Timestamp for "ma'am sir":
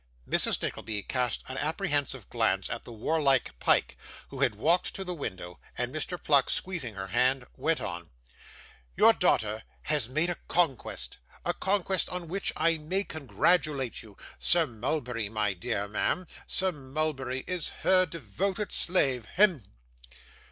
15.87-16.71